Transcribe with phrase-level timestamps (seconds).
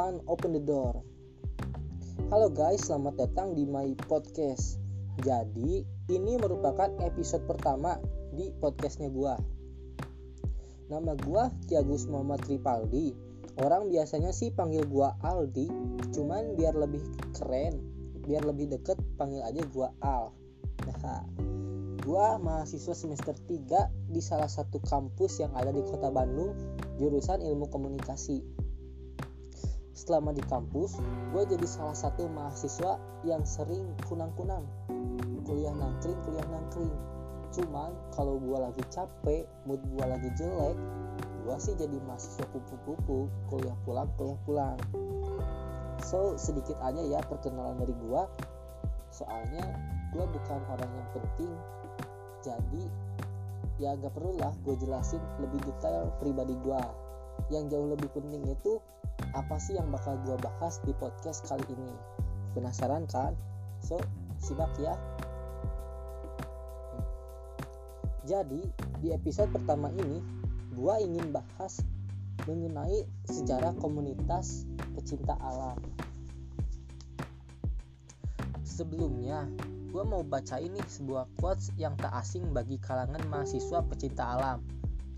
[0.00, 1.04] one, open the door.
[2.32, 4.80] Halo guys, selamat datang di my podcast.
[5.20, 8.00] Jadi, ini merupakan episode pertama
[8.32, 9.36] di podcastnya gua.
[10.88, 13.12] Nama gua Tiagus Muhammad Ripaldi.
[13.60, 15.68] Orang biasanya sih panggil gua Aldi,
[16.16, 17.04] cuman biar lebih
[17.36, 17.76] keren,
[18.24, 20.32] biar lebih deket panggil aja gua Al.
[20.88, 21.28] Nah,
[22.08, 26.56] gua mahasiswa semester 3 di salah satu kampus yang ada di kota Bandung,
[26.96, 28.60] jurusan ilmu komunikasi.
[30.00, 30.96] Selama di kampus,
[31.36, 34.64] gue jadi salah satu mahasiswa yang sering kunang-kunang.
[35.44, 36.88] Kuliah nangkring, kuliah nangkring.
[37.52, 40.72] Cuman kalau gue lagi capek, mood gue lagi jelek,
[41.44, 44.78] gue sih jadi mahasiswa kupu-kupu, kuliah pulang, kuliah pulang.
[46.00, 48.22] So, sedikit aja ya perkenalan dari gue.
[49.12, 49.68] Soalnya
[50.16, 51.52] gue bukan orang yang penting,
[52.40, 52.82] jadi
[53.76, 57.09] ya gak perlu lah gue jelasin lebih detail pribadi gue.
[57.48, 58.82] Yang jauh lebih penting itu
[59.32, 61.94] apa sih yang bakal gue bahas di podcast kali ini?
[62.52, 63.32] Penasaran kan?
[63.80, 63.96] So
[64.42, 64.98] simak ya.
[68.26, 68.66] Jadi
[69.00, 70.20] di episode pertama ini
[70.76, 71.80] gue ingin bahas
[72.44, 75.78] mengenai sejarah komunitas pecinta alam.
[78.64, 79.44] Sebelumnya
[79.90, 84.62] gue mau baca ini sebuah quotes yang tak asing bagi kalangan mahasiswa pecinta alam.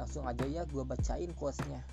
[0.00, 1.84] Langsung aja ya gue bacain quotesnya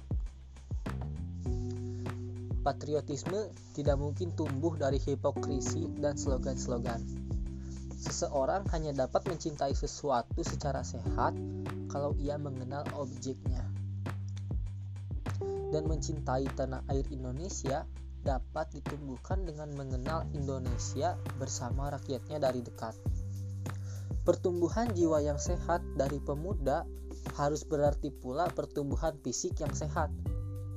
[2.68, 7.00] patriotisme tidak mungkin tumbuh dari hipokrisi dan slogan-slogan.
[7.96, 11.32] Seseorang hanya dapat mencintai sesuatu secara sehat
[11.88, 13.64] kalau ia mengenal objeknya.
[15.72, 17.88] Dan mencintai tanah air Indonesia
[18.28, 23.00] dapat ditumbuhkan dengan mengenal Indonesia bersama rakyatnya dari dekat.
[24.28, 26.84] Pertumbuhan jiwa yang sehat dari pemuda
[27.40, 30.12] harus berarti pula pertumbuhan fisik yang sehat.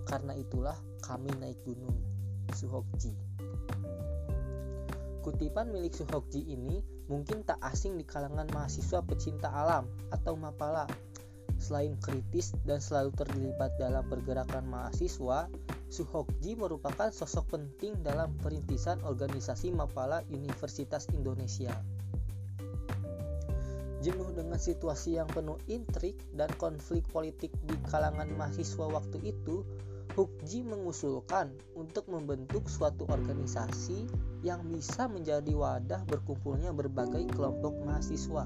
[0.08, 1.96] Karena itulah kami naik gunung
[2.54, 3.14] Suhokji.
[5.20, 6.80] Kutipan milik Suhokji ini
[7.12, 10.88] mungkin tak asing di kalangan mahasiswa pecinta alam atau mapala.
[11.60, 15.52] Selain kritis dan selalu terlibat dalam pergerakan mahasiswa,
[15.92, 21.76] Suhokji merupakan sosok penting dalam perintisan organisasi mapala Universitas Indonesia.
[24.00, 29.60] Jenuh dengan situasi yang penuh intrik dan konflik politik di kalangan mahasiswa waktu itu,
[30.10, 34.10] Hukji mengusulkan untuk membentuk suatu organisasi
[34.42, 38.42] yang bisa menjadi wadah berkumpulnya berbagai kelompok mahasiswa.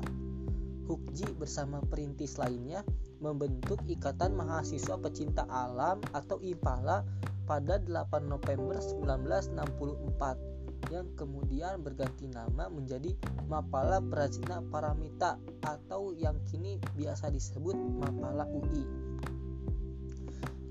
[0.84, 2.84] Hukji bersama perintis lainnya
[3.24, 7.00] membentuk Ikatan Mahasiswa Pecinta Alam atau IPALA
[7.48, 10.53] pada 8 November 1964
[10.92, 13.14] yang kemudian berganti nama menjadi
[13.46, 19.04] Mapala Prajna Paramita atau yang kini biasa disebut Mapala UI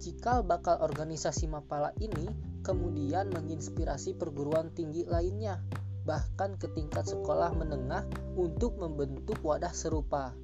[0.03, 2.27] cikal bakal organisasi Mapala ini
[2.59, 5.63] kemudian menginspirasi perguruan tinggi lainnya,
[6.03, 8.03] bahkan ke tingkat sekolah menengah
[8.35, 10.35] untuk membentuk wadah serupa.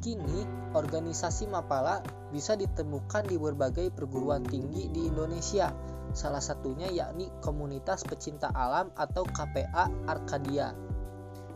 [0.00, 0.44] Kini,
[0.76, 5.72] organisasi Mapala bisa ditemukan di berbagai perguruan tinggi di Indonesia,
[6.12, 10.76] salah satunya yakni Komunitas Pecinta Alam atau KPA Arkadia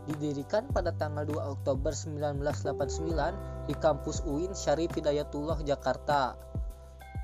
[0.09, 6.33] didirikan pada tanggal 2 Oktober 1989 di kampus UIN Syarif Hidayatullah Jakarta.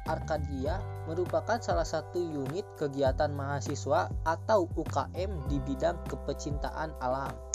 [0.07, 7.46] Arkadia merupakan salah satu unit kegiatan mahasiswa atau UKM di bidang kepecintaan alam.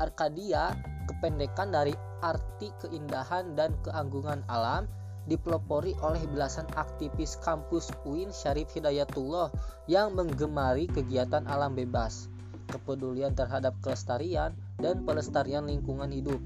[0.00, 0.74] Arkadia
[1.06, 1.92] kependekan dari
[2.24, 4.88] arti keindahan dan keanggungan alam
[5.28, 9.52] dipelopori oleh belasan aktivis kampus UIN Syarif Hidayatullah
[9.86, 12.32] yang menggemari kegiatan alam bebas
[12.70, 16.38] kepedulian terhadap kelestarian, dan pelestarian lingkungan hidup.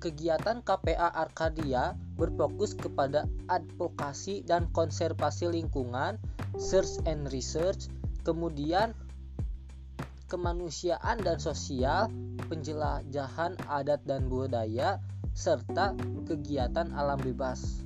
[0.00, 6.16] Kegiatan KPA Arkadia berfokus kepada advokasi dan konservasi lingkungan,
[6.56, 7.92] search and research,
[8.24, 8.96] kemudian
[10.30, 12.06] kemanusiaan dan sosial,
[12.46, 15.02] penjelajahan adat dan budaya,
[15.34, 15.98] serta
[16.30, 17.82] kegiatan alam bebas.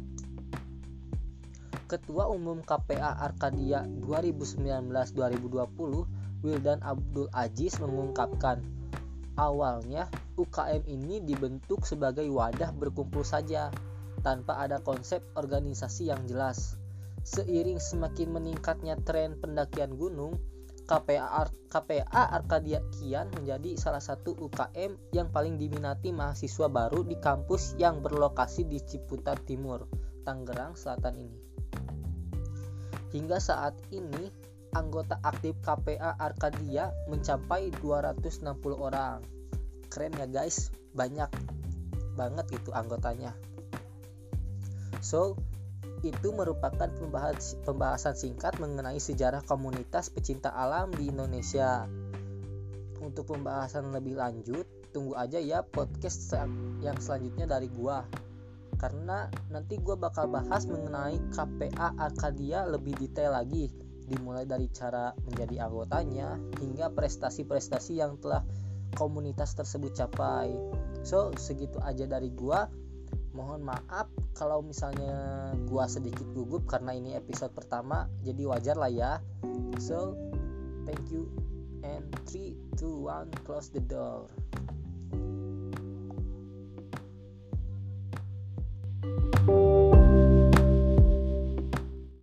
[1.89, 8.61] Ketua Umum KPA Arkadia 2019-2020 Wildan Abdul Aziz mengungkapkan,
[9.41, 13.73] awalnya UKM ini dibentuk sebagai wadah berkumpul saja,
[14.21, 16.77] tanpa ada konsep organisasi yang jelas.
[17.25, 20.37] Seiring semakin meningkatnya tren pendakian gunung,
[20.85, 27.73] KPA, KPA Arkadia Kian menjadi salah satu UKM yang paling diminati mahasiswa baru di kampus
[27.81, 29.89] yang berlokasi di Ciputat Timur,
[30.29, 31.41] Tangerang Selatan ini.
[33.17, 34.29] Hingga saat ini,
[34.77, 38.45] anggota aktif KPA Arkadia mencapai 260
[38.77, 39.25] orang.
[39.89, 41.31] Keren ya guys, banyak
[42.13, 43.33] banget itu anggotanya.
[45.01, 45.39] So,
[46.05, 51.89] itu merupakan pembahas, pembahasan singkat mengenai sejarah komunitas pecinta alam di Indonesia.
[53.01, 56.37] Untuk pembahasan lebih lanjut, tunggu aja ya podcast
[56.85, 58.05] yang selanjutnya dari gua.
[58.77, 63.73] Karena nanti gua bakal bahas mengenai KPA Arkadia lebih detail lagi,
[64.05, 68.45] dimulai dari cara menjadi anggotanya hingga prestasi-prestasi yang telah
[68.93, 70.53] komunitas tersebut capai.
[71.01, 72.69] So, segitu aja dari gua
[73.35, 79.13] mohon maaf kalau misalnya gua sedikit gugup karena ini episode pertama jadi wajar lah ya.
[79.83, 80.15] So
[80.87, 81.29] thank you.
[81.85, 83.05] And 3 2
[83.37, 84.25] 1 close the door